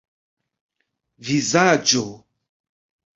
[1.27, 2.05] vizaĝo